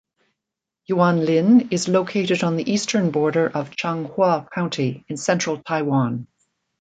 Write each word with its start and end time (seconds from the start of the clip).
Yuanlin 0.89 1.71
is 1.71 1.87
located 1.87 2.43
on 2.43 2.57
the 2.57 2.67
eastern 2.71 3.11
border 3.11 3.45
of 3.45 3.69
Changhua 3.69 4.47
County, 4.51 5.05
in 5.07 5.15
central 5.15 5.59
Taiwan. 5.61 6.25